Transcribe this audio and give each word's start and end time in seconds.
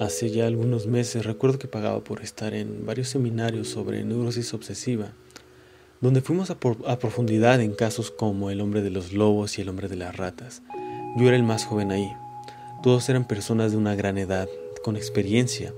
Hace 0.00 0.30
ya 0.30 0.48
algunos 0.48 0.88
meses 0.88 1.24
recuerdo 1.24 1.60
que 1.60 1.68
pagaba 1.68 2.02
por 2.02 2.20
estar 2.22 2.52
en 2.52 2.84
varios 2.84 3.08
seminarios 3.08 3.68
sobre 3.68 4.02
neurosis 4.02 4.52
obsesiva, 4.52 5.12
donde 6.00 6.20
fuimos 6.20 6.50
a, 6.50 6.58
profundidad 6.58 7.60
en 7.60 7.74
casos 7.74 8.10
como 8.10 8.50
el 8.50 8.60
hombre 8.60 8.82
de 8.82 8.90
los 8.90 9.12
lobos 9.12 9.56
y 9.56 9.62
el 9.62 9.68
hombre 9.68 9.86
de 9.86 9.94
las 9.94 10.16
ratas. 10.16 10.62
Yo 11.16 11.28
era 11.28 11.36
el 11.36 11.44
más 11.44 11.64
joven 11.64 11.92
ahí. 11.92 12.12
Todos 12.82 13.08
eran 13.08 13.24
personas 13.26 13.70
de 13.70 13.78
una 13.78 13.94
gran 13.94 14.18
edad, 14.18 14.48
con 14.82 14.96
experiencia, 14.96 15.72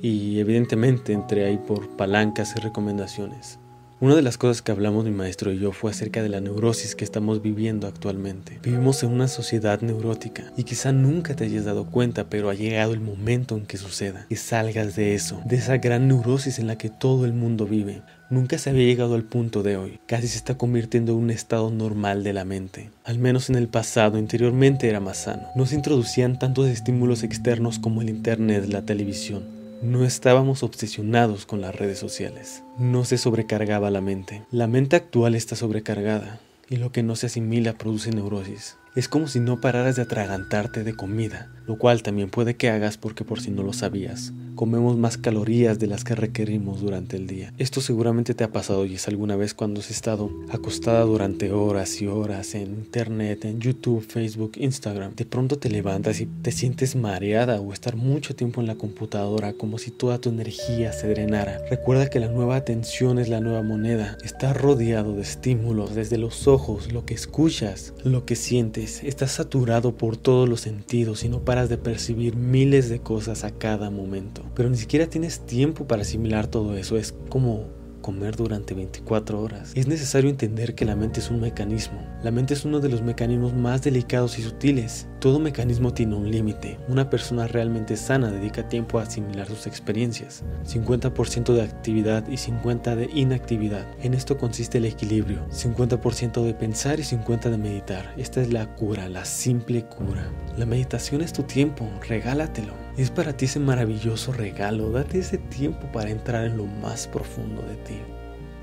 y 0.00 0.38
evidentemente 0.38 1.12
entré 1.12 1.44
ahí 1.44 1.58
por 1.58 1.96
palancas 1.96 2.54
y 2.56 2.60
recomendaciones. 2.60 3.58
Una 4.02 4.14
de 4.14 4.22
las 4.22 4.38
cosas 4.38 4.62
que 4.62 4.72
hablamos 4.72 5.04
mi 5.04 5.10
maestro 5.10 5.52
y 5.52 5.58
yo 5.58 5.72
fue 5.72 5.90
acerca 5.90 6.22
de 6.22 6.30
la 6.30 6.40
neurosis 6.40 6.94
que 6.94 7.04
estamos 7.04 7.42
viviendo 7.42 7.86
actualmente. 7.86 8.58
Vivimos 8.62 9.02
en 9.02 9.10
una 9.10 9.28
sociedad 9.28 9.82
neurótica 9.82 10.54
y 10.56 10.64
quizá 10.64 10.90
nunca 10.90 11.36
te 11.36 11.44
hayas 11.44 11.66
dado 11.66 11.84
cuenta, 11.84 12.30
pero 12.30 12.48
ha 12.48 12.54
llegado 12.54 12.94
el 12.94 13.00
momento 13.00 13.58
en 13.58 13.66
que 13.66 13.76
suceda, 13.76 14.24
que 14.30 14.36
salgas 14.36 14.96
de 14.96 15.14
eso, 15.14 15.42
de 15.44 15.56
esa 15.56 15.76
gran 15.76 16.08
neurosis 16.08 16.58
en 16.58 16.68
la 16.68 16.78
que 16.78 16.88
todo 16.88 17.26
el 17.26 17.34
mundo 17.34 17.66
vive. 17.66 18.00
Nunca 18.30 18.56
se 18.56 18.70
había 18.70 18.86
llegado 18.86 19.16
al 19.16 19.24
punto 19.24 19.62
de 19.62 19.76
hoy, 19.76 20.00
casi 20.06 20.28
se 20.28 20.38
está 20.38 20.56
convirtiendo 20.56 21.12
en 21.12 21.18
un 21.18 21.30
estado 21.30 21.70
normal 21.70 22.24
de 22.24 22.32
la 22.32 22.46
mente. 22.46 22.88
Al 23.04 23.18
menos 23.18 23.50
en 23.50 23.56
el 23.56 23.68
pasado, 23.68 24.16
interiormente 24.16 24.88
era 24.88 25.00
más 25.00 25.18
sano. 25.24 25.42
No 25.54 25.66
se 25.66 25.74
introducían 25.74 26.38
tantos 26.38 26.68
estímulos 26.68 27.22
externos 27.22 27.78
como 27.78 28.00
el 28.00 28.08
Internet, 28.08 28.64
la 28.66 28.80
televisión. 28.80 29.59
No 29.82 30.04
estábamos 30.04 30.62
obsesionados 30.62 31.46
con 31.46 31.62
las 31.62 31.74
redes 31.74 31.98
sociales. 31.98 32.62
No 32.76 33.06
se 33.06 33.16
sobrecargaba 33.16 33.90
la 33.90 34.02
mente. 34.02 34.42
La 34.50 34.66
mente 34.66 34.94
actual 34.94 35.34
está 35.34 35.56
sobrecargada 35.56 36.38
y 36.68 36.76
lo 36.76 36.92
que 36.92 37.02
no 37.02 37.16
se 37.16 37.26
asimila 37.26 37.72
produce 37.72 38.10
neurosis. 38.10 38.76
Es 38.96 39.08
como 39.08 39.28
si 39.28 39.38
no 39.38 39.60
pararas 39.60 39.94
de 39.94 40.02
atragantarte 40.02 40.82
de 40.82 40.96
comida, 40.96 41.48
lo 41.68 41.78
cual 41.78 42.02
también 42.02 42.28
puede 42.28 42.56
que 42.56 42.70
hagas 42.70 42.96
porque 42.96 43.24
por 43.24 43.40
si 43.40 43.52
no 43.52 43.62
lo 43.62 43.72
sabías, 43.72 44.32
comemos 44.56 44.96
más 44.96 45.16
calorías 45.16 45.78
de 45.78 45.86
las 45.86 46.02
que 46.02 46.16
requerimos 46.16 46.80
durante 46.80 47.16
el 47.16 47.28
día. 47.28 47.54
Esto 47.56 47.80
seguramente 47.80 48.34
te 48.34 48.42
ha 48.42 48.50
pasado 48.50 48.84
y 48.86 48.96
es 48.96 49.06
alguna 49.06 49.36
vez 49.36 49.54
cuando 49.54 49.78
has 49.78 49.92
estado 49.92 50.28
acostada 50.50 51.02
durante 51.02 51.52
horas 51.52 52.02
y 52.02 52.08
horas 52.08 52.56
en 52.56 52.74
internet, 52.74 53.44
en 53.44 53.60
YouTube, 53.60 54.04
Facebook, 54.04 54.54
Instagram. 54.56 55.14
De 55.14 55.24
pronto 55.24 55.56
te 55.56 55.70
levantas 55.70 56.20
y 56.20 56.26
te 56.26 56.50
sientes 56.50 56.96
mareada 56.96 57.60
o 57.60 57.72
estar 57.72 57.94
mucho 57.94 58.34
tiempo 58.34 58.60
en 58.60 58.66
la 58.66 58.74
computadora 58.74 59.52
como 59.52 59.78
si 59.78 59.92
toda 59.92 60.20
tu 60.20 60.30
energía 60.30 60.92
se 60.92 61.08
drenara. 61.08 61.60
Recuerda 61.70 62.10
que 62.10 62.18
la 62.18 62.28
nueva 62.28 62.56
atención 62.56 63.20
es 63.20 63.28
la 63.28 63.40
nueva 63.40 63.62
moneda. 63.62 64.18
Estás 64.24 64.56
rodeado 64.56 65.14
de 65.14 65.22
estímulos 65.22 65.94
desde 65.94 66.18
los 66.18 66.48
ojos, 66.48 66.92
lo 66.92 67.06
que 67.06 67.14
escuchas, 67.14 67.94
lo 68.02 68.26
que 68.26 68.34
sientes 68.34 68.79
estás 68.84 69.32
saturado 69.32 69.96
por 69.96 70.16
todos 70.16 70.48
los 70.48 70.60
sentidos 70.60 71.24
y 71.24 71.28
no 71.28 71.44
paras 71.44 71.68
de 71.68 71.78
percibir 71.78 72.36
miles 72.36 72.88
de 72.88 73.00
cosas 73.00 73.44
a 73.44 73.50
cada 73.50 73.90
momento. 73.90 74.42
Pero 74.54 74.70
ni 74.70 74.76
siquiera 74.76 75.06
tienes 75.06 75.40
tiempo 75.46 75.86
para 75.86 76.02
asimilar 76.02 76.46
todo 76.46 76.76
eso. 76.76 76.96
Es 76.96 77.14
como 77.28 77.66
comer 78.00 78.36
durante 78.36 78.74
24 78.74 79.40
horas. 79.40 79.72
Es 79.74 79.86
necesario 79.86 80.30
entender 80.30 80.74
que 80.74 80.84
la 80.84 80.96
mente 80.96 81.20
es 81.20 81.30
un 81.30 81.40
mecanismo. 81.40 82.00
La 82.22 82.30
mente 82.30 82.54
es 82.54 82.64
uno 82.64 82.80
de 82.80 82.88
los 82.88 83.02
mecanismos 83.02 83.54
más 83.54 83.82
delicados 83.82 84.38
y 84.38 84.42
sutiles. 84.42 85.06
Todo 85.20 85.38
mecanismo 85.38 85.92
tiene 85.92 86.16
un 86.16 86.30
límite. 86.30 86.78
Una 86.88 87.10
persona 87.10 87.46
realmente 87.46 87.96
sana 87.96 88.30
dedica 88.30 88.68
tiempo 88.68 88.98
a 88.98 89.02
asimilar 89.02 89.46
sus 89.46 89.66
experiencias. 89.66 90.44
50% 90.66 91.52
de 91.52 91.62
actividad 91.62 92.26
y 92.28 92.36
50% 92.36 92.94
de 92.96 93.10
inactividad. 93.12 93.86
En 94.02 94.14
esto 94.14 94.38
consiste 94.38 94.78
el 94.78 94.86
equilibrio. 94.86 95.46
50% 95.50 96.42
de 96.42 96.54
pensar 96.54 97.00
y 97.00 97.02
50% 97.02 97.50
de 97.50 97.58
meditar. 97.58 98.14
Esta 98.16 98.40
es 98.40 98.52
la 98.52 98.74
cura, 98.76 99.08
la 99.08 99.24
simple 99.24 99.84
cura. 99.84 100.30
La 100.56 100.66
meditación 100.66 101.20
es 101.20 101.32
tu 101.32 101.42
tiempo, 101.42 101.88
regálatelo. 102.08 102.72
Es 103.00 103.10
para 103.10 103.34
ti 103.34 103.46
ese 103.46 103.58
maravilloso 103.58 104.30
regalo, 104.30 104.90
date 104.90 105.20
ese 105.20 105.38
tiempo 105.38 105.90
para 105.90 106.10
entrar 106.10 106.44
en 106.44 106.58
lo 106.58 106.66
más 106.66 107.06
profundo 107.06 107.62
de 107.62 107.76
ti. 107.76 107.98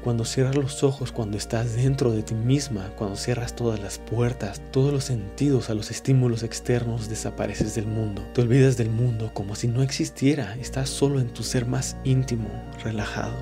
Cuando 0.04 0.26
cierras 0.26 0.56
los 0.56 0.84
ojos, 0.84 1.12
cuando 1.12 1.38
estás 1.38 1.76
dentro 1.76 2.12
de 2.12 2.22
ti 2.22 2.36
misma, 2.36 2.94
cuando 2.98 3.16
cierras 3.16 3.56
todas 3.56 3.80
las 3.80 3.98
puertas, 3.98 4.62
todos 4.72 4.94
los 4.94 5.06
sentidos 5.06 5.72
a 5.72 5.74
los 5.74 5.90
estímulos 5.90 6.44
externos, 6.44 7.10
desapareces 7.10 7.74
del 7.74 7.88
mundo. 7.88 8.22
Te 8.36 8.42
olvidas 8.42 8.78
del 8.78 8.92
mundo 8.92 9.32
como 9.34 9.56
si 9.56 9.68
no 9.68 9.82
existiera, 9.82 10.56
estás 10.62 10.88
solo 10.88 11.20
en 11.20 11.30
tu 11.30 11.42
ser 11.42 11.66
más 11.66 11.98
íntimo, 12.04 12.48
relajado. 12.84 13.34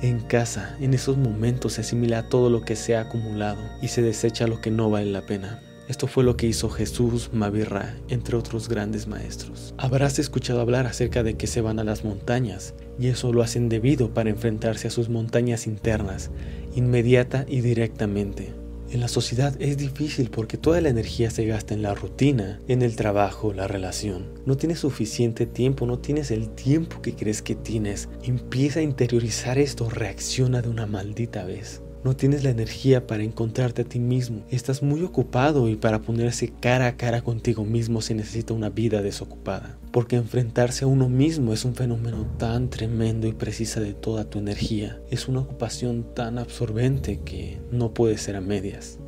En 0.00 0.18
casa, 0.18 0.74
en 0.80 0.92
esos 0.92 1.18
momentos 1.18 1.74
se 1.74 1.82
asimila 1.82 2.28
todo 2.28 2.50
lo 2.50 2.62
que 2.62 2.74
se 2.74 2.96
ha 2.96 3.02
acumulado 3.02 3.62
y 3.80 3.86
se 3.86 4.02
desecha 4.02 4.48
lo 4.48 4.60
que 4.60 4.72
no 4.72 4.90
vale 4.90 5.12
la 5.12 5.22
pena. 5.22 5.62
Esto 5.92 6.06
fue 6.06 6.24
lo 6.24 6.38
que 6.38 6.46
hizo 6.46 6.70
Jesús, 6.70 7.28
Mavirra, 7.34 7.94
entre 8.08 8.34
otros 8.38 8.66
grandes 8.66 9.06
maestros. 9.06 9.74
Habrás 9.76 10.18
escuchado 10.18 10.62
hablar 10.62 10.86
acerca 10.86 11.22
de 11.22 11.34
que 11.34 11.46
se 11.46 11.60
van 11.60 11.78
a 11.78 11.84
las 11.84 12.02
montañas, 12.02 12.72
y 12.98 13.08
eso 13.08 13.30
lo 13.30 13.42
hacen 13.42 13.68
debido 13.68 14.14
para 14.14 14.30
enfrentarse 14.30 14.88
a 14.88 14.90
sus 14.90 15.10
montañas 15.10 15.66
internas, 15.66 16.30
inmediata 16.74 17.44
y 17.46 17.60
directamente. 17.60 18.54
En 18.90 19.00
la 19.00 19.08
sociedad 19.08 19.54
es 19.60 19.76
difícil 19.76 20.30
porque 20.30 20.56
toda 20.56 20.80
la 20.80 20.88
energía 20.88 21.30
se 21.30 21.44
gasta 21.44 21.74
en 21.74 21.82
la 21.82 21.94
rutina, 21.94 22.58
en 22.68 22.80
el 22.80 22.96
trabajo, 22.96 23.52
la 23.52 23.68
relación. 23.68 24.30
No 24.46 24.56
tienes 24.56 24.78
suficiente 24.78 25.44
tiempo, 25.44 25.84
no 25.84 25.98
tienes 25.98 26.30
el 26.30 26.48
tiempo 26.48 27.02
que 27.02 27.14
crees 27.14 27.42
que 27.42 27.54
tienes. 27.54 28.08
Empieza 28.22 28.80
a 28.80 28.82
interiorizar 28.82 29.58
esto, 29.58 29.90
reacciona 29.90 30.62
de 30.62 30.70
una 30.70 30.86
maldita 30.86 31.44
vez. 31.44 31.81
No 32.04 32.16
tienes 32.16 32.42
la 32.42 32.50
energía 32.50 33.06
para 33.06 33.22
encontrarte 33.22 33.82
a 33.82 33.84
ti 33.84 34.00
mismo. 34.00 34.42
Estás 34.50 34.82
muy 34.82 35.04
ocupado 35.04 35.68
y 35.68 35.76
para 35.76 36.02
ponerse 36.02 36.52
cara 36.60 36.88
a 36.88 36.96
cara 36.96 37.22
contigo 37.22 37.64
mismo 37.64 38.00
se 38.00 38.16
necesita 38.16 38.54
una 38.54 38.70
vida 38.70 39.02
desocupada. 39.02 39.78
Porque 39.92 40.16
enfrentarse 40.16 40.84
a 40.84 40.88
uno 40.88 41.08
mismo 41.08 41.52
es 41.52 41.64
un 41.64 41.76
fenómeno 41.76 42.26
tan 42.38 42.70
tremendo 42.70 43.28
y 43.28 43.32
precisa 43.32 43.80
de 43.80 43.94
toda 43.94 44.24
tu 44.24 44.40
energía. 44.40 45.00
Es 45.12 45.28
una 45.28 45.40
ocupación 45.40 46.04
tan 46.12 46.38
absorbente 46.38 47.20
que 47.24 47.60
no 47.70 47.94
puede 47.94 48.18
ser 48.18 48.34
a 48.34 48.40
medias. 48.40 48.98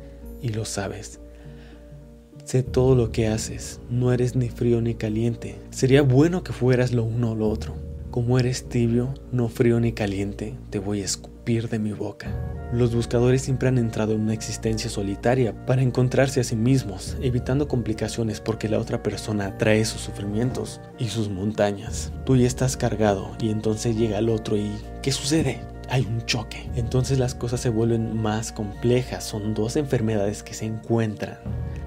Y 0.41 0.49
lo 0.49 0.63
sabes. 0.63 1.19
Sé 2.45 2.63
todo 2.63 2.95
lo 2.95 3.11
que 3.11 3.27
haces. 3.27 3.81
No 3.89 4.13
eres 4.13 4.37
ni 4.37 4.47
frío 4.47 4.79
ni 4.79 4.95
caliente. 4.95 5.57
Sería 5.69 6.01
bueno 6.01 6.45
que 6.45 6.53
fueras 6.53 6.93
lo 6.93 7.03
uno 7.03 7.31
o 7.31 7.35
lo 7.35 7.49
otro. 7.49 7.75
Como 8.15 8.39
eres 8.39 8.69
tibio, 8.69 9.13
no 9.33 9.49
frío 9.49 9.77
ni 9.81 9.91
caliente, 9.91 10.55
te 10.69 10.79
voy 10.79 11.01
a 11.01 11.03
escupir 11.03 11.67
de 11.67 11.79
mi 11.79 11.91
boca. 11.91 12.33
Los 12.71 12.95
buscadores 12.95 13.41
siempre 13.41 13.67
han 13.67 13.77
entrado 13.77 14.13
en 14.13 14.21
una 14.21 14.33
existencia 14.33 14.89
solitaria 14.89 15.65
para 15.65 15.81
encontrarse 15.81 16.39
a 16.39 16.45
sí 16.45 16.55
mismos, 16.55 17.17
evitando 17.21 17.67
complicaciones 17.67 18.39
porque 18.39 18.69
la 18.69 18.79
otra 18.79 19.03
persona 19.03 19.57
trae 19.57 19.83
sus 19.83 19.99
sufrimientos 19.99 20.79
y 20.97 21.09
sus 21.09 21.27
montañas. 21.27 22.13
Tú 22.25 22.37
ya 22.37 22.47
estás 22.47 22.77
cargado 22.77 23.35
y 23.41 23.49
entonces 23.49 23.97
llega 23.97 24.19
el 24.19 24.29
otro 24.29 24.55
y 24.55 24.71
¿qué 25.01 25.11
sucede? 25.11 25.59
hay 25.89 26.03
un 26.03 26.25
choque. 26.25 26.69
Entonces 26.77 27.19
las 27.19 27.35
cosas 27.35 27.59
se 27.59 27.69
vuelven 27.69 28.15
más 28.15 28.53
complejas. 28.53 29.25
Son 29.25 29.53
dos 29.53 29.75
enfermedades 29.75 30.41
que 30.41 30.53
se 30.53 30.65
encuentran. 30.65 31.37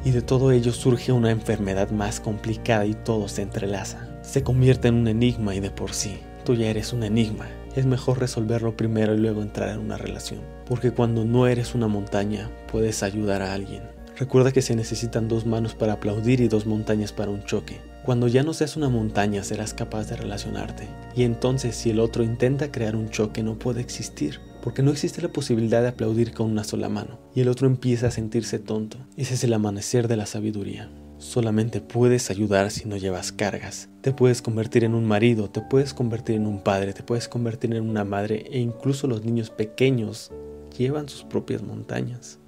Y 0.05 0.11
de 0.11 0.21
todo 0.21 0.53
ello 0.53 0.73
surge 0.73 1.11
una 1.11 1.31
enfermedad 1.31 1.91
más 1.91 2.21
complicada 2.21 2.85
y 2.85 2.93
todo 2.93 3.29
se 3.29 3.41
entrelaza. 3.41 4.08
Se 4.29 4.43
convierte 4.43 4.89
en 4.89 4.95
un 4.95 5.09
enigma 5.09 5.55
y 5.55 5.61
de 5.61 5.71
por 5.71 5.93
sí, 5.93 6.19
tú 6.45 6.55
ya 6.55 6.69
eres 6.69 6.93
un 6.93 7.03
enigma 7.03 7.49
es 7.79 7.87
mejor 7.87 8.19
resolverlo 8.19 8.77
primero 8.77 9.15
y 9.15 9.19
luego 9.19 9.41
entrar 9.41 9.71
en 9.71 9.79
una 9.79 9.97
relación. 9.97 10.41
Porque 10.67 10.91
cuando 10.91 11.25
no 11.25 11.47
eres 11.47 11.75
una 11.75 11.87
montaña, 11.87 12.51
puedes 12.71 13.03
ayudar 13.03 13.41
a 13.41 13.55
alguien. 13.55 13.83
Recuerda 14.17 14.51
que 14.51 14.63
se 14.63 14.75
necesitan 14.75 15.29
dos 15.29 15.47
manos 15.47 15.75
para 15.77 15.93
aplaudir 15.95 16.41
y 16.41 16.49
dos 16.49 16.67
montañas 16.67 17.13
para 17.13 17.31
un 17.31 17.45
choque. 17.45 17.81
Cuando 18.05 18.27
ya 18.27 18.43
no 18.43 18.53
seas 18.53 18.77
una 18.77 18.89
montaña 18.89 19.45
serás 19.45 19.75
capaz 19.75 20.09
de 20.09 20.17
relacionarte. 20.17 20.89
Y 21.15 21.23
entonces 21.23 21.77
si 21.77 21.91
el 21.91 22.01
otro 22.01 22.25
intenta 22.25 22.73
crear 22.73 22.97
un 22.97 23.11
choque 23.11 23.43
no 23.43 23.59
puede 23.59 23.81
existir. 23.81 24.41
Porque 24.61 24.83
no 24.83 24.91
existe 24.91 25.23
la 25.23 25.29
posibilidad 25.29 25.83
de 25.83 25.89
aplaudir 25.89 26.33
con 26.33 26.51
una 26.51 26.65
sola 26.65 26.89
mano. 26.89 27.21
Y 27.33 27.43
el 27.43 27.49
otro 27.49 27.69
empieza 27.69 28.09
a 28.09 28.11
sentirse 28.11 28.59
tonto. 28.59 28.99
Ese 29.17 29.35
es 29.35 29.45
el 29.45 29.53
amanecer 29.53 30.09
de 30.09 30.17
la 30.17 30.27
sabiduría. 30.27 30.91
Solamente 31.19 31.81
puedes 31.81 32.31
ayudar 32.31 32.71
si 32.71 32.89
no 32.89 32.97
llevas 32.97 33.33
cargas. 33.33 33.89
Te 34.01 34.13
puedes 34.13 34.41
convertir 34.41 34.85
en 34.85 34.95
un 34.95 35.05
marido, 35.05 35.51
te 35.51 35.61
puedes 35.61 35.93
convertir 35.93 36.37
en 36.37 36.47
un 36.47 36.63
padre, 36.63 36.93
te 36.93 37.03
puedes 37.03 37.29
convertir 37.29 37.75
en 37.75 37.89
una 37.89 38.05
madre 38.05 38.45
e 38.51 38.61
incluso 38.61 39.07
los 39.07 39.25
niños 39.25 39.51
pequeños 39.51 40.31
llevan 40.77 41.09
sus 41.09 41.25
propias 41.25 41.63
montañas 41.63 42.39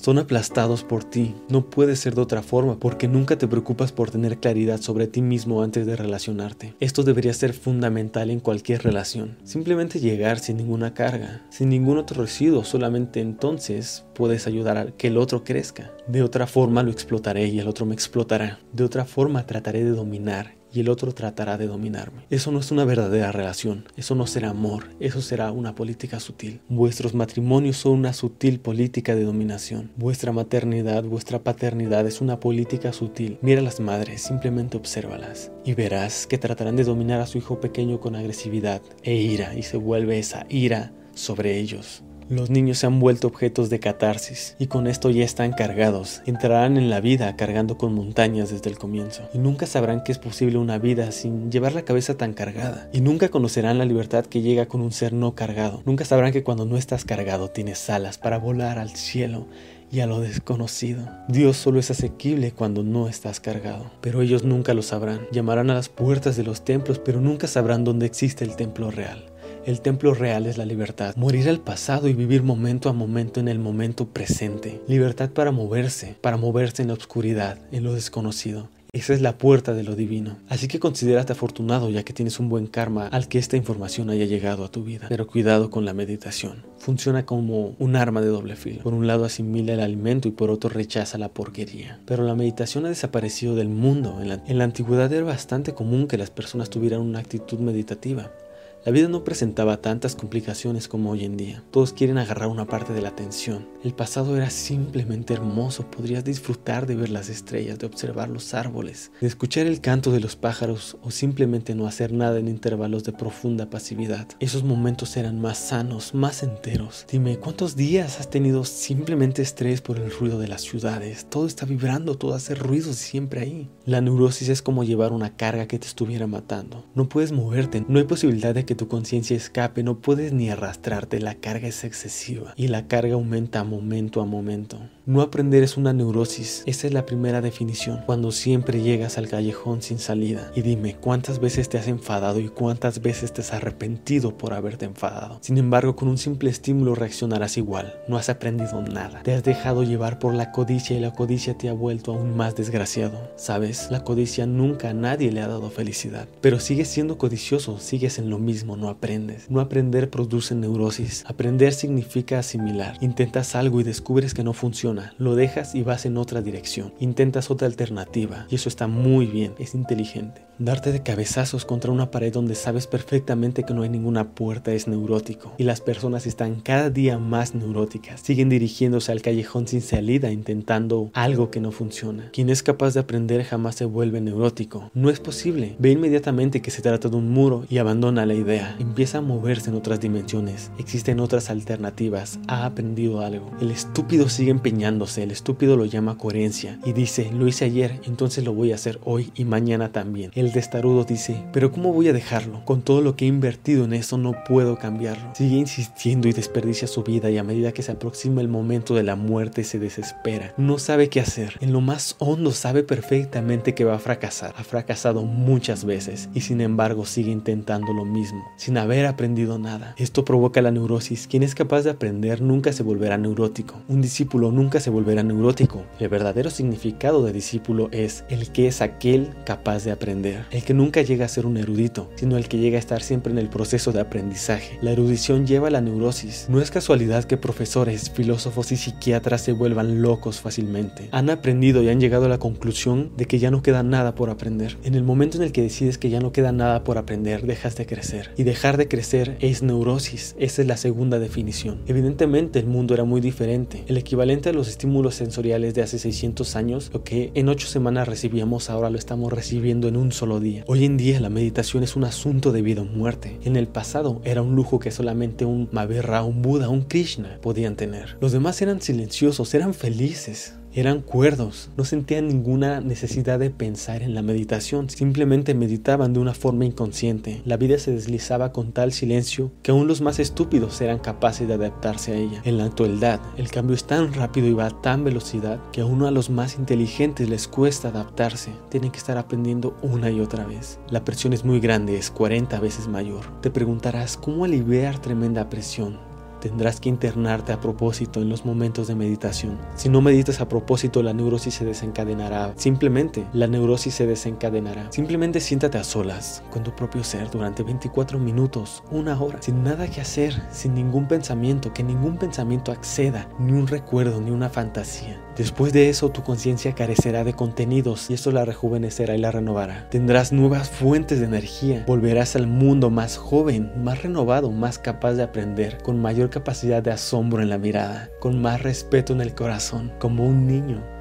son 0.00 0.18
aplastados 0.18 0.82
por 0.82 1.04
ti. 1.04 1.34
No 1.48 1.68
puede 1.68 1.96
ser 1.96 2.14
de 2.14 2.22
otra 2.22 2.42
forma 2.42 2.78
porque 2.78 3.08
nunca 3.08 3.36
te 3.36 3.46
preocupas 3.46 3.92
por 3.92 4.10
tener 4.10 4.38
claridad 4.38 4.80
sobre 4.80 5.06
ti 5.06 5.20
mismo 5.22 5.62
antes 5.62 5.86
de 5.86 5.96
relacionarte. 5.96 6.74
Esto 6.80 7.02
debería 7.02 7.34
ser 7.34 7.52
fundamental 7.52 8.30
en 8.30 8.40
cualquier 8.40 8.82
relación. 8.82 9.36
Simplemente 9.44 10.00
llegar 10.00 10.38
sin 10.38 10.56
ninguna 10.56 10.94
carga, 10.94 11.42
sin 11.50 11.68
ningún 11.68 11.98
otro 11.98 12.22
residuo, 12.22 12.64
solamente 12.64 13.20
entonces 13.20 14.04
puedes 14.14 14.46
ayudar 14.46 14.78
a 14.78 14.86
que 14.92 15.08
el 15.08 15.18
otro 15.18 15.44
crezca. 15.44 15.92
De 16.06 16.22
otra 16.22 16.46
forma 16.46 16.82
lo 16.82 16.90
explotaré 16.90 17.48
y 17.48 17.58
el 17.58 17.68
otro 17.68 17.86
me 17.86 17.94
explotará. 17.94 18.58
De 18.72 18.84
otra 18.84 19.04
forma 19.04 19.46
trataré 19.46 19.84
de 19.84 19.90
dominar 19.90 20.59
y 20.72 20.80
el 20.80 20.88
otro 20.88 21.12
tratará 21.12 21.58
de 21.58 21.66
dominarme. 21.66 22.22
Eso 22.30 22.52
no 22.52 22.60
es 22.60 22.70
una 22.70 22.84
verdadera 22.84 23.32
relación, 23.32 23.84
eso 23.96 24.14
no 24.14 24.26
será 24.26 24.50
amor, 24.50 24.88
eso 25.00 25.20
será 25.22 25.52
una 25.52 25.74
política 25.74 26.20
sutil. 26.20 26.60
Vuestros 26.68 27.14
matrimonios 27.14 27.76
son 27.76 27.92
una 27.92 28.12
sutil 28.12 28.60
política 28.60 29.14
de 29.14 29.24
dominación. 29.24 29.90
Vuestra 29.96 30.32
maternidad, 30.32 31.04
vuestra 31.04 31.40
paternidad 31.40 32.06
es 32.06 32.20
una 32.20 32.40
política 32.40 32.92
sutil. 32.92 33.38
Mira 33.42 33.60
a 33.60 33.64
las 33.64 33.80
madres, 33.80 34.22
simplemente 34.22 34.76
obsérvalas 34.76 35.50
y 35.64 35.74
verás 35.74 36.26
que 36.26 36.38
tratarán 36.38 36.76
de 36.76 36.84
dominar 36.84 37.20
a 37.20 37.26
su 37.26 37.38
hijo 37.38 37.60
pequeño 37.60 38.00
con 38.00 38.16
agresividad 38.16 38.82
e 39.02 39.14
ira 39.14 39.54
y 39.54 39.62
se 39.62 39.76
vuelve 39.76 40.18
esa 40.18 40.46
ira 40.48 40.92
sobre 41.14 41.58
ellos. 41.58 42.02
Los 42.30 42.48
niños 42.48 42.78
se 42.78 42.86
han 42.86 43.00
vuelto 43.00 43.26
objetos 43.26 43.70
de 43.70 43.80
catarsis 43.80 44.54
y 44.60 44.68
con 44.68 44.86
esto 44.86 45.10
ya 45.10 45.24
están 45.24 45.50
cargados. 45.50 46.22
Entrarán 46.26 46.76
en 46.76 46.88
la 46.88 47.00
vida 47.00 47.34
cargando 47.34 47.76
con 47.76 47.92
montañas 47.92 48.50
desde 48.50 48.70
el 48.70 48.78
comienzo 48.78 49.28
y 49.34 49.38
nunca 49.38 49.66
sabrán 49.66 50.04
que 50.04 50.12
es 50.12 50.18
posible 50.18 50.56
una 50.56 50.78
vida 50.78 51.10
sin 51.10 51.50
llevar 51.50 51.72
la 51.72 51.82
cabeza 51.82 52.16
tan 52.16 52.32
cargada 52.32 52.88
y 52.92 53.00
nunca 53.00 53.30
conocerán 53.30 53.78
la 53.78 53.84
libertad 53.84 54.24
que 54.24 54.42
llega 54.42 54.66
con 54.66 54.80
un 54.80 54.92
ser 54.92 55.12
no 55.12 55.34
cargado. 55.34 55.82
Nunca 55.84 56.04
sabrán 56.04 56.32
que 56.32 56.44
cuando 56.44 56.66
no 56.66 56.76
estás 56.76 57.04
cargado 57.04 57.50
tienes 57.50 57.90
alas 57.90 58.16
para 58.16 58.38
volar 58.38 58.78
al 58.78 58.90
cielo 58.90 59.48
y 59.90 59.98
a 59.98 60.06
lo 60.06 60.20
desconocido. 60.20 61.08
Dios 61.26 61.56
solo 61.56 61.80
es 61.80 61.90
asequible 61.90 62.52
cuando 62.52 62.84
no 62.84 63.08
estás 63.08 63.40
cargado, 63.40 63.90
pero 64.00 64.22
ellos 64.22 64.44
nunca 64.44 64.72
lo 64.72 64.82
sabrán. 64.82 65.26
Llamarán 65.32 65.68
a 65.70 65.74
las 65.74 65.88
puertas 65.88 66.36
de 66.36 66.44
los 66.44 66.64
templos, 66.64 67.00
pero 67.00 67.20
nunca 67.20 67.48
sabrán 67.48 67.82
dónde 67.82 68.06
existe 68.06 68.44
el 68.44 68.54
templo 68.54 68.92
real. 68.92 69.29
El 69.66 69.82
templo 69.82 70.14
real 70.14 70.46
es 70.46 70.56
la 70.56 70.64
libertad, 70.64 71.14
morir 71.16 71.46
al 71.46 71.60
pasado 71.60 72.08
y 72.08 72.14
vivir 72.14 72.42
momento 72.42 72.88
a 72.88 72.94
momento 72.94 73.40
en 73.40 73.48
el 73.48 73.58
momento 73.58 74.06
presente. 74.08 74.80
Libertad 74.88 75.28
para 75.30 75.50
moverse, 75.50 76.16
para 76.22 76.38
moverse 76.38 76.80
en 76.80 76.88
la 76.88 76.94
oscuridad, 76.94 77.58
en 77.70 77.84
lo 77.84 77.92
desconocido. 77.92 78.70
Esa 78.92 79.12
es 79.12 79.20
la 79.20 79.36
puerta 79.36 79.74
de 79.74 79.84
lo 79.84 79.96
divino. 79.96 80.38
Así 80.48 80.66
que 80.66 80.80
considérate 80.80 81.32
afortunado 81.32 81.90
ya 81.90 82.04
que 82.04 82.14
tienes 82.14 82.40
un 82.40 82.48
buen 82.48 82.66
karma 82.66 83.06
al 83.08 83.28
que 83.28 83.38
esta 83.38 83.58
información 83.58 84.08
haya 84.08 84.24
llegado 84.24 84.64
a 84.64 84.70
tu 84.70 84.82
vida. 84.82 85.06
Pero 85.10 85.26
cuidado 85.26 85.68
con 85.68 85.84
la 85.84 85.92
meditación. 85.92 86.64
Funciona 86.78 87.26
como 87.26 87.76
un 87.78 87.96
arma 87.96 88.22
de 88.22 88.28
doble 88.28 88.56
filo. 88.56 88.82
Por 88.82 88.94
un 88.94 89.06
lado 89.06 89.26
asimila 89.26 89.74
el 89.74 89.80
alimento 89.80 90.26
y 90.26 90.32
por 90.32 90.50
otro 90.50 90.70
rechaza 90.70 91.18
la 91.18 91.28
porquería. 91.28 92.00
Pero 92.06 92.24
la 92.24 92.34
meditación 92.34 92.86
ha 92.86 92.88
desaparecido 92.88 93.54
del 93.54 93.68
mundo. 93.68 94.20
En 94.22 94.30
la, 94.30 94.42
en 94.46 94.56
la 94.58 94.64
antigüedad 94.64 95.12
era 95.12 95.24
bastante 95.24 95.74
común 95.74 96.08
que 96.08 96.18
las 96.18 96.30
personas 96.30 96.70
tuvieran 96.70 97.02
una 97.02 97.18
actitud 97.18 97.58
meditativa. 97.58 98.32
La 98.82 98.92
vida 98.92 99.08
no 99.08 99.24
presentaba 99.24 99.82
tantas 99.82 100.16
complicaciones 100.16 100.88
como 100.88 101.10
hoy 101.10 101.26
en 101.26 101.36
día. 101.36 101.62
Todos 101.70 101.92
quieren 101.92 102.16
agarrar 102.16 102.48
una 102.48 102.64
parte 102.64 102.94
de 102.94 103.02
la 103.02 103.10
atención. 103.10 103.68
El 103.84 103.92
pasado 103.92 104.38
era 104.38 104.48
simplemente 104.48 105.34
hermoso. 105.34 105.90
Podrías 105.90 106.24
disfrutar 106.24 106.86
de 106.86 106.96
ver 106.96 107.10
las 107.10 107.28
estrellas, 107.28 107.78
de 107.78 107.84
observar 107.84 108.30
los 108.30 108.54
árboles, 108.54 109.12
de 109.20 109.26
escuchar 109.26 109.66
el 109.66 109.82
canto 109.82 110.12
de 110.12 110.20
los 110.20 110.34
pájaros 110.34 110.96
o 111.02 111.10
simplemente 111.10 111.74
no 111.74 111.86
hacer 111.86 112.14
nada 112.14 112.38
en 112.38 112.48
intervalos 112.48 113.04
de 113.04 113.12
profunda 113.12 113.68
pasividad. 113.68 114.26
Esos 114.38 114.64
momentos 114.64 115.14
eran 115.18 115.42
más 115.42 115.58
sanos, 115.58 116.14
más 116.14 116.42
enteros. 116.42 117.04
Dime, 117.10 117.36
¿cuántos 117.36 117.76
días 117.76 118.18
has 118.18 118.30
tenido 118.30 118.64
simplemente 118.64 119.42
estrés 119.42 119.82
por 119.82 119.98
el 119.98 120.10
ruido 120.10 120.38
de 120.38 120.48
las 120.48 120.62
ciudades? 120.62 121.26
Todo 121.28 121.46
está 121.46 121.66
vibrando, 121.66 122.14
todo 122.14 122.32
hace 122.32 122.54
ruidos 122.54 122.96
siempre 122.96 123.42
ahí. 123.42 123.68
La 123.84 124.00
neurosis 124.00 124.48
es 124.48 124.62
como 124.62 124.84
llevar 124.84 125.12
una 125.12 125.36
carga 125.36 125.66
que 125.66 125.78
te 125.78 125.86
estuviera 125.86 126.26
matando. 126.26 126.86
No 126.94 127.10
puedes 127.10 127.32
moverte, 127.32 127.84
no 127.86 127.98
hay 127.98 128.06
posibilidad 128.06 128.54
de 128.54 128.69
que 128.70 128.76
tu 128.76 128.86
conciencia 128.86 129.36
escape, 129.36 129.82
no 129.82 129.98
puedes 129.98 130.32
ni 130.32 130.48
arrastrarte, 130.48 131.18
la 131.18 131.34
carga 131.34 131.66
es 131.66 131.82
excesiva 131.82 132.54
y 132.56 132.68
la 132.68 132.86
carga 132.86 133.14
aumenta 133.14 133.64
momento 133.64 134.20
a 134.20 134.26
momento. 134.26 134.78
No 135.06 135.22
aprender 135.22 135.62
es 135.62 135.78
una 135.78 135.94
neurosis, 135.94 136.62
esa 136.66 136.86
es 136.86 136.92
la 136.92 137.06
primera 137.06 137.40
definición, 137.40 138.02
cuando 138.04 138.32
siempre 138.32 138.82
llegas 138.82 139.16
al 139.16 139.28
callejón 139.28 139.80
sin 139.80 139.98
salida. 139.98 140.52
Y 140.54 140.60
dime, 140.60 140.94
¿cuántas 140.94 141.40
veces 141.40 141.70
te 141.70 141.78
has 141.78 141.88
enfadado 141.88 142.38
y 142.38 142.48
cuántas 142.48 143.00
veces 143.00 143.32
te 143.32 143.40
has 143.40 143.54
arrepentido 143.54 144.36
por 144.36 144.52
haberte 144.52 144.84
enfadado? 144.84 145.38
Sin 145.40 145.56
embargo, 145.56 145.96
con 145.96 146.08
un 146.08 146.18
simple 146.18 146.50
estímulo 146.50 146.94
reaccionarás 146.94 147.56
igual, 147.56 147.94
no 148.08 148.18
has 148.18 148.28
aprendido 148.28 148.82
nada. 148.82 149.22
Te 149.22 149.32
has 149.32 149.42
dejado 149.42 149.84
llevar 149.84 150.18
por 150.18 150.34
la 150.34 150.52
codicia 150.52 150.94
y 150.94 151.00
la 151.00 151.14
codicia 151.14 151.56
te 151.56 151.70
ha 151.70 151.72
vuelto 151.72 152.12
aún 152.12 152.36
más 152.36 152.54
desgraciado. 152.54 153.32
¿Sabes? 153.36 153.88
La 153.90 154.04
codicia 154.04 154.44
nunca 154.44 154.90
a 154.90 154.94
nadie 154.94 155.32
le 155.32 155.40
ha 155.40 155.48
dado 155.48 155.70
felicidad, 155.70 156.28
pero 156.42 156.60
sigues 156.60 156.88
siendo 156.88 157.16
codicioso, 157.16 157.78
sigues 157.78 158.18
en 158.18 158.28
lo 158.28 158.38
mismo, 158.38 158.76
no 158.76 158.90
aprendes. 158.90 159.50
No 159.50 159.60
aprender 159.60 160.10
produce 160.10 160.54
neurosis. 160.54 161.24
Aprender 161.26 161.72
significa 161.72 162.38
asimilar. 162.38 162.98
Intentas 163.00 163.56
algo 163.56 163.80
y 163.80 163.84
descubres 163.84 164.34
que 164.34 164.44
no 164.44 164.52
funciona 164.52 164.89
lo 165.18 165.34
dejas 165.34 165.74
y 165.74 165.82
vas 165.82 166.06
en 166.06 166.16
otra 166.16 166.42
dirección. 166.42 166.92
Intentas 167.00 167.50
otra 167.50 167.66
alternativa 167.66 168.46
y 168.50 168.56
eso 168.56 168.68
está 168.68 168.86
muy 168.86 169.26
bien, 169.26 169.54
es 169.58 169.74
inteligente. 169.74 170.42
Darte 170.58 170.92
de 170.92 171.02
cabezazos 171.02 171.64
contra 171.64 171.90
una 171.90 172.10
pared 172.10 172.32
donde 172.32 172.54
sabes 172.54 172.86
perfectamente 172.86 173.62
que 173.64 173.72
no 173.72 173.82
hay 173.82 173.88
ninguna 173.88 174.34
puerta 174.34 174.72
es 174.72 174.88
neurótico 174.88 175.54
y 175.56 175.64
las 175.64 175.80
personas 175.80 176.26
están 176.26 176.60
cada 176.60 176.90
día 176.90 177.16
más 177.18 177.54
neuróticas. 177.54 178.20
Siguen 178.20 178.50
dirigiéndose 178.50 179.10
al 179.10 179.22
callejón 179.22 179.66
sin 179.66 179.80
salida 179.80 180.30
intentando 180.30 181.10
algo 181.14 181.50
que 181.50 181.60
no 181.60 181.72
funciona. 181.72 182.28
Quien 182.32 182.50
es 182.50 182.62
capaz 182.62 182.92
de 182.92 183.00
aprender 183.00 183.42
jamás 183.44 183.76
se 183.76 183.86
vuelve 183.86 184.20
neurótico. 184.20 184.90
No 184.92 185.08
es 185.08 185.18
posible. 185.18 185.76
Ve 185.78 185.92
inmediatamente 185.92 186.60
que 186.60 186.70
se 186.70 186.82
trata 186.82 187.08
de 187.08 187.16
un 187.16 187.30
muro 187.30 187.64
y 187.70 187.78
abandona 187.78 188.26
la 188.26 188.34
idea. 188.34 188.76
Empieza 188.78 189.18
a 189.18 189.22
moverse 189.22 189.70
en 189.70 189.76
otras 189.76 190.00
dimensiones. 190.00 190.70
Existen 190.78 191.20
otras 191.20 191.48
alternativas. 191.48 192.38
Ha 192.48 192.66
aprendido 192.66 193.20
algo. 193.22 193.50
El 193.62 193.70
estúpido 193.70 194.28
sigue 194.28 194.50
El 194.80 195.30
estúpido 195.30 195.76
lo 195.76 195.84
llama 195.84 196.16
coherencia 196.16 196.78
y 196.84 196.92
dice, 196.92 197.30
lo 197.32 197.46
hice 197.46 197.66
ayer, 197.66 198.00
entonces 198.04 198.44
lo 198.44 198.54
voy 198.54 198.72
a 198.72 198.76
hacer 198.76 198.98
hoy 199.04 199.30
y 199.34 199.44
mañana 199.44 199.92
también. 199.92 200.30
El 200.34 200.52
testarudo 200.52 201.04
dice, 201.04 201.44
pero 201.52 201.70
¿cómo 201.70 201.92
voy 201.92 202.08
a 202.08 202.14
dejarlo? 202.14 202.64
Con 202.64 202.80
todo 202.80 203.02
lo 203.02 203.14
que 203.14 203.26
he 203.26 203.28
invertido 203.28 203.84
en 203.84 203.92
eso 203.92 204.16
no 204.16 204.34
puedo 204.48 204.78
cambiarlo. 204.78 205.32
Sigue 205.34 205.56
insistiendo 205.56 206.28
y 206.28 206.32
desperdicia 206.32 206.88
su 206.88 207.02
vida 207.02 207.30
y 207.30 207.36
a 207.36 207.44
medida 207.44 207.72
que 207.72 207.82
se 207.82 207.92
aproxima 207.92 208.40
el 208.40 208.48
momento 208.48 208.94
de 208.94 209.02
la 209.02 209.16
muerte 209.16 209.64
se 209.64 209.78
desespera. 209.78 210.54
No 210.56 210.78
sabe 210.78 211.08
qué 211.08 211.20
hacer. 211.20 211.58
En 211.60 211.72
lo 211.72 211.82
más 211.82 212.16
hondo 212.18 212.50
sabe 212.50 212.82
perfectamente 212.82 213.74
que 213.74 213.84
va 213.84 213.96
a 213.96 214.00
fracasar. 214.00 214.54
Ha 214.56 214.64
fracasado 214.64 215.24
muchas 215.24 215.84
veces 215.84 216.30
y 216.34 216.40
sin 216.40 216.62
embargo 216.62 217.04
sigue 217.04 217.30
intentando 217.30 217.92
lo 217.92 218.06
mismo, 218.06 218.42
sin 218.56 218.78
haber 218.78 219.04
aprendido 219.04 219.58
nada. 219.58 219.94
Esto 219.98 220.24
provoca 220.24 220.62
la 220.62 220.70
neurosis. 220.70 221.26
Quien 221.26 221.42
es 221.42 221.54
capaz 221.54 221.82
de 221.82 221.90
aprender 221.90 222.40
nunca 222.40 222.72
se 222.72 222.82
volverá 222.82 223.18
neurótico. 223.18 223.76
Un 223.88 224.00
discípulo 224.00 224.50
nunca 224.50 224.69
se 224.78 224.90
volverá 224.90 225.24
neurótico. 225.24 225.82
El 225.98 226.08
verdadero 226.08 226.50
significado 226.50 227.24
de 227.24 227.32
discípulo 227.32 227.88
es 227.90 228.24
el 228.28 228.52
que 228.52 228.68
es 228.68 228.80
aquel 228.80 229.30
capaz 229.44 229.84
de 229.84 229.90
aprender 229.90 230.20
el 230.50 230.64
que 230.64 230.74
nunca 230.74 231.02
llega 231.02 231.24
a 231.24 231.28
ser 231.28 231.46
un 231.46 231.56
erudito, 231.56 232.10
sino 232.16 232.36
el 232.36 232.48
que 232.48 232.58
llega 232.58 232.76
a 232.76 232.80
estar 232.80 233.02
siempre 233.02 233.32
en 233.32 233.38
el 233.38 233.48
proceso 233.48 233.92
de 233.92 234.00
aprendizaje. 234.00 234.78
La 234.82 234.90
erudición 234.90 235.46
lleva 235.46 235.68
a 235.68 235.70
la 235.70 235.80
neurosis. 235.80 236.46
No 236.48 236.60
es 236.60 236.70
casualidad 236.70 237.24
que 237.24 237.36
profesores, 237.36 238.10
filósofos 238.10 238.72
y 238.72 238.76
psiquiatras 238.76 239.40
se 239.40 239.52
vuelvan 239.52 240.02
locos 240.02 240.40
fácilmente. 240.40 241.08
Han 241.12 241.30
aprendido 241.30 241.82
y 241.82 241.88
han 241.88 242.00
llegado 242.00 242.26
a 242.26 242.28
la 242.28 242.38
conclusión 242.38 243.12
de 243.16 243.26
que 243.26 243.38
ya 243.38 243.50
no 243.50 243.62
queda 243.62 243.82
nada 243.82 244.14
por 244.14 244.30
aprender. 244.30 244.76
En 244.84 244.94
el 244.94 245.02
momento 245.02 245.38
en 245.38 245.44
el 245.44 245.52
que 245.52 245.62
decides 245.62 245.98
que 245.98 246.10
ya 246.10 246.20
no 246.20 246.32
queda 246.32 246.52
nada 246.52 246.84
por 246.84 246.98
aprender, 246.98 247.46
dejas 247.46 247.76
de 247.76 247.86
crecer. 247.86 248.32
Y 248.36 248.42
dejar 248.42 248.76
de 248.76 248.88
crecer 248.88 249.36
es 249.40 249.62
neurosis. 249.62 250.34
Esa 250.38 250.62
es 250.62 250.68
la 250.68 250.76
segunda 250.76 251.18
definición. 251.18 251.80
Evidentemente 251.86 252.58
el 252.58 252.66
mundo 252.66 252.94
era 252.94 253.04
muy 253.04 253.20
diferente. 253.20 253.84
El 253.86 253.96
equivalente 253.96 254.50
a 254.50 254.52
los 254.52 254.59
estímulos 254.68 255.14
sensoriales 255.14 255.74
de 255.74 255.82
hace 255.82 255.98
600 255.98 256.56
años, 256.56 256.90
lo 256.92 257.04
que 257.04 257.30
en 257.34 257.48
8 257.48 257.66
semanas 257.66 258.08
recibíamos 258.08 258.70
ahora 258.70 258.90
lo 258.90 258.98
estamos 258.98 259.32
recibiendo 259.32 259.88
en 259.88 259.96
un 259.96 260.12
solo 260.12 260.40
día. 260.40 260.64
Hoy 260.66 260.84
en 260.84 260.96
día 260.96 261.20
la 261.20 261.30
meditación 261.30 261.82
es 261.82 261.96
un 261.96 262.04
asunto 262.04 262.52
de 262.52 262.62
vida 262.62 262.82
o 262.82 262.84
muerte. 262.84 263.38
En 263.44 263.56
el 263.56 263.68
pasado 263.68 264.20
era 264.24 264.42
un 264.42 264.54
lujo 264.54 264.78
que 264.78 264.90
solamente 264.90 265.44
un 265.44 265.68
Mahavira, 265.72 266.22
un 266.22 266.42
Buda, 266.42 266.68
un 266.68 266.82
Krishna 266.82 267.38
podían 267.40 267.76
tener. 267.76 268.16
Los 268.20 268.32
demás 268.32 268.60
eran 268.62 268.80
silenciosos, 268.80 269.54
eran 269.54 269.74
felices. 269.74 270.54
Eran 270.72 271.00
cuerdos, 271.00 271.68
no 271.76 271.84
sentían 271.84 272.28
ninguna 272.28 272.80
necesidad 272.80 273.40
de 273.40 273.50
pensar 273.50 274.02
en 274.02 274.14
la 274.14 274.22
meditación, 274.22 274.88
simplemente 274.88 275.52
meditaban 275.52 276.12
de 276.12 276.20
una 276.20 276.32
forma 276.32 276.64
inconsciente. 276.64 277.42
La 277.44 277.56
vida 277.56 277.76
se 277.78 277.90
deslizaba 277.90 278.52
con 278.52 278.70
tal 278.70 278.92
silencio 278.92 279.50
que 279.62 279.72
aún 279.72 279.88
los 279.88 280.00
más 280.00 280.20
estúpidos 280.20 280.80
eran 280.80 281.00
capaces 281.00 281.48
de 281.48 281.54
adaptarse 281.54 282.12
a 282.12 282.16
ella. 282.16 282.40
En 282.44 282.56
la 282.56 282.66
actualidad, 282.66 283.20
el 283.36 283.50
cambio 283.50 283.74
es 283.74 283.84
tan 283.84 284.14
rápido 284.14 284.46
y 284.46 284.52
va 284.52 284.66
a 284.66 284.80
tan 284.80 285.02
velocidad 285.02 285.60
que 285.72 285.80
aún 285.80 286.04
a 286.04 286.12
los 286.12 286.30
más 286.30 286.56
inteligentes 286.56 287.28
les 287.28 287.48
cuesta 287.48 287.88
adaptarse. 287.88 288.52
Tienen 288.68 288.92
que 288.92 288.98
estar 288.98 289.18
aprendiendo 289.18 289.76
una 289.82 290.08
y 290.10 290.20
otra 290.20 290.46
vez. 290.46 290.78
La 290.88 291.04
presión 291.04 291.32
es 291.32 291.44
muy 291.44 291.58
grande, 291.58 291.96
es 291.96 292.12
40 292.12 292.60
veces 292.60 292.86
mayor. 292.86 293.40
Te 293.40 293.50
preguntarás, 293.50 294.16
¿cómo 294.16 294.44
aliviar 294.44 295.00
tremenda 295.00 295.50
presión? 295.50 296.09
Tendrás 296.40 296.80
que 296.80 296.88
internarte 296.88 297.52
a 297.52 297.60
propósito 297.60 298.20
en 298.20 298.28
los 298.28 298.44
momentos 298.44 298.88
de 298.88 298.94
meditación. 298.94 299.58
Si 299.74 299.88
no 299.88 300.00
meditas 300.00 300.40
a 300.40 300.48
propósito, 300.48 301.02
la 301.02 301.12
neurosis 301.12 301.54
se 301.54 301.64
desencadenará. 301.64 302.54
Simplemente, 302.56 303.26
la 303.32 303.46
neurosis 303.46 303.94
se 303.94 304.06
desencadenará. 304.06 304.90
Simplemente 304.90 305.40
siéntate 305.40 305.78
a 305.78 305.84
solas 305.84 306.42
con 306.50 306.62
tu 306.62 306.74
propio 306.74 307.04
ser 307.04 307.30
durante 307.30 307.62
24 307.62 308.18
minutos, 308.18 308.82
una 308.90 309.20
hora, 309.20 309.40
sin 309.42 309.62
nada 309.62 309.88
que 309.88 310.00
hacer, 310.00 310.34
sin 310.50 310.74
ningún 310.74 311.06
pensamiento, 311.06 311.72
que 311.72 311.82
ningún 311.82 312.16
pensamiento 312.16 312.72
acceda, 312.72 313.28
ni 313.38 313.52
un 313.52 313.66
recuerdo, 313.66 314.20
ni 314.20 314.30
una 314.30 314.48
fantasía. 314.48 315.20
Después 315.36 315.72
de 315.72 315.88
eso, 315.88 316.10
tu 316.10 316.22
conciencia 316.22 316.74
carecerá 316.74 317.24
de 317.24 317.34
contenidos 317.34 318.10
y 318.10 318.14
esto 318.14 318.30
la 318.30 318.44
rejuvenecerá 318.44 319.14
y 319.14 319.18
la 319.18 319.30
renovará. 319.30 319.88
Tendrás 319.90 320.32
nuevas 320.32 320.68
fuentes 320.68 321.20
de 321.20 321.26
energía, 321.26 321.84
volverás 321.86 322.36
al 322.36 322.46
mundo 322.46 322.90
más 322.90 323.16
joven, 323.16 323.72
más 323.82 324.02
renovado, 324.02 324.50
más 324.50 324.78
capaz 324.78 325.14
de 325.14 325.22
aprender, 325.22 325.78
con 325.82 326.00
mayor 326.00 326.29
capacidad 326.30 326.82
de 326.82 326.92
asombro 326.92 327.42
en 327.42 327.50
la 327.50 327.58
mirada, 327.58 328.10
con 328.20 328.40
más 328.40 328.62
respeto 328.62 329.12
en 329.12 329.20
el 329.20 329.34
corazón, 329.34 329.92
como 329.98 330.24
un 330.24 330.46
niño. 330.46 330.99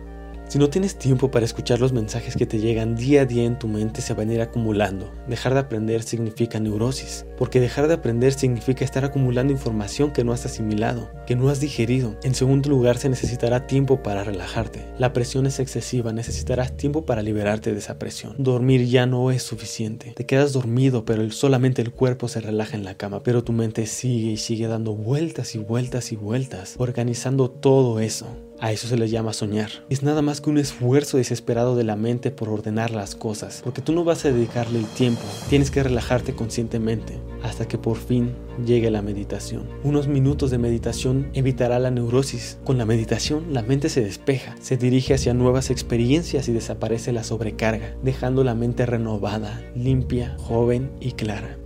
Si 0.49 0.57
no 0.57 0.71
tienes 0.71 0.97
tiempo 0.97 1.29
para 1.29 1.45
escuchar 1.45 1.79
los 1.79 1.93
mensajes 1.93 2.35
que 2.35 2.47
te 2.47 2.57
llegan 2.57 2.95
día 2.95 3.21
a 3.21 3.25
día 3.25 3.43
en 3.43 3.59
tu 3.59 3.67
mente, 3.67 4.01
se 4.01 4.15
van 4.15 4.31
a 4.31 4.33
ir 4.33 4.41
acumulando. 4.41 5.13
Dejar 5.27 5.53
de 5.53 5.59
aprender 5.59 6.01
significa 6.01 6.59
neurosis, 6.59 7.27
porque 7.37 7.59
dejar 7.59 7.87
de 7.87 7.93
aprender 7.93 8.33
significa 8.33 8.83
estar 8.83 9.05
acumulando 9.05 9.53
información 9.53 10.11
que 10.11 10.23
no 10.23 10.33
has 10.33 10.47
asimilado, 10.47 11.11
que 11.27 11.35
no 11.35 11.49
has 11.49 11.59
digerido. 11.59 12.17
En 12.23 12.33
segundo 12.33 12.67
lugar, 12.67 12.97
se 12.97 13.09
necesitará 13.09 13.67
tiempo 13.67 14.01
para 14.01 14.23
relajarte. 14.23 14.87
La 14.97 15.13
presión 15.13 15.45
es 15.45 15.59
excesiva, 15.59 16.13
necesitarás 16.13 16.75
tiempo 16.75 17.05
para 17.05 17.21
liberarte 17.21 17.71
de 17.71 17.77
esa 17.77 17.99
presión. 17.99 18.33
Dormir 18.39 18.87
ya 18.87 19.05
no 19.05 19.29
es 19.29 19.43
suficiente. 19.43 20.13
Te 20.15 20.25
quedas 20.25 20.51
dormido, 20.51 21.05
pero 21.05 21.29
solamente 21.29 21.83
el 21.83 21.91
cuerpo 21.91 22.27
se 22.27 22.41
relaja 22.41 22.75
en 22.75 22.85
la 22.85 22.97
cama, 22.97 23.21
pero 23.21 23.43
tu 23.43 23.53
mente 23.53 23.85
sigue 23.85 24.31
y 24.31 24.37
sigue 24.37 24.65
dando 24.65 24.95
vueltas 24.95 25.53
y 25.53 25.59
vueltas 25.59 26.11
y 26.11 26.15
vueltas, 26.15 26.73
organizando 26.79 27.51
todo 27.51 27.99
eso. 27.99 28.48
A 28.61 28.73
eso 28.73 28.87
se 28.87 28.97
le 28.97 29.07
llama 29.07 29.31
soñar. 29.31 29.69
Es 29.89 30.03
nada 30.03 30.21
más 30.21 30.41
que 30.41 30.49
un 30.49 30.57
esfuerzo 30.57 31.17
desesperado 31.17 31.77
de 31.77 31.85
la 31.85 31.95
mente 31.95 32.29
por 32.29 32.49
ordenar 32.49 32.91
las 32.91 33.15
cosas, 33.15 33.61
porque 33.63 33.81
tú 33.81 33.93
no 33.93 34.03
vas 34.03 34.25
a 34.25 34.31
dedicarle 34.31 34.79
el 34.79 34.85
tiempo, 34.85 35.21
tienes 35.49 35.71
que 35.71 35.81
relajarte 35.81 36.33
conscientemente 36.33 37.19
hasta 37.41 37.67
que 37.67 37.77
por 37.77 37.95
fin 37.95 38.33
llegue 38.65 38.91
la 38.91 39.01
meditación. 39.01 39.63
Unos 39.83 40.07
minutos 40.07 40.51
de 40.51 40.57
meditación 40.57 41.29
evitará 41.33 41.79
la 41.79 41.89
neurosis. 41.89 42.57
Con 42.65 42.77
la 42.77 42.85
meditación 42.85 43.53
la 43.53 43.61
mente 43.61 43.87
se 43.87 44.01
despeja, 44.01 44.55
se 44.59 44.75
dirige 44.75 45.13
hacia 45.13 45.33
nuevas 45.33 45.69
experiencias 45.69 46.49
y 46.49 46.51
desaparece 46.51 47.13
la 47.13 47.23
sobrecarga, 47.23 47.95
dejando 48.03 48.43
la 48.43 48.55
mente 48.55 48.85
renovada, 48.85 49.61
limpia, 49.73 50.35
joven 50.37 50.91
y 50.99 51.13
clara. 51.13 51.57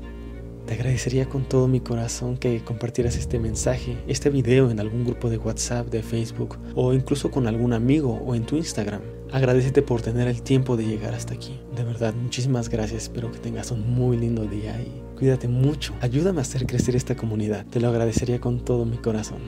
Te 0.65 0.75
agradecería 0.75 1.27
con 1.27 1.43
todo 1.43 1.67
mi 1.67 1.82
corazón 1.82 2.38
que 2.38 2.63
compartieras 2.63 3.17
este 3.17 3.38
mensaje, 3.38 3.98
este 4.08 4.29
video 4.29 4.72
en 4.72 4.79
algún 4.79 5.03
grupo 5.03 5.29
de 5.29 5.38
WhatsApp, 5.38 5.88
de 5.89 6.01
Facebook 6.01 6.58
o 6.74 6.93
incluso 6.93 7.32
con 7.32 7.48
algún 7.48 7.74
amigo 7.74 8.13
o 8.25 8.34
en 8.34 8.46
tu 8.46 8.55
Instagram. 8.55 9.01
Agradecete 9.34 9.82
por 9.82 10.01
tener 10.01 10.27
el 10.27 10.41
tiempo 10.41 10.77
de 10.77 10.86
llegar 10.86 11.13
hasta 11.13 11.34
aquí. 11.34 11.60
De 11.75 11.84
verdad, 11.84 12.13
muchísimas 12.13 12.70
gracias. 12.70 13.03
Espero 13.03 13.32
que 13.32 13.39
tengas 13.39 13.72
un 13.72 13.93
muy 13.93 14.15
lindo 14.15 14.46
día 14.46 14.79
y 14.79 15.17
cuídate 15.17 15.50
mucho. 15.50 15.93
Ayúdame 16.00 16.39
a 16.39 16.43
hacer 16.43 16.65
crecer 16.65 16.96
esta 16.96 17.15
comunidad. 17.15 17.65
Te 17.65 17.82
lo 17.82 17.89
agradecería 17.89 18.39
con 18.39 18.63
todo 18.63 18.86
mi 18.86 18.98
corazón. 18.98 19.41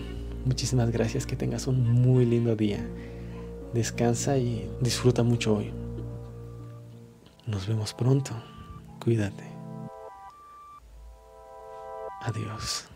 Muchísimas 0.43 0.91
gracias. 0.91 1.25
Que 1.25 1.37
tengas 1.37 1.67
un 1.67 1.81
muy 1.81 2.25
lindo 2.25 2.57
día. 2.57 2.85
Descansa 3.73 4.37
y 4.37 4.69
disfruta 4.81 5.23
mucho 5.23 5.55
hoy. 5.55 5.71
Nos 7.47 7.67
vemos 7.67 7.93
pronto. 7.93 8.31
Cuídate. 8.99 9.54
Adiós. 12.25 12.94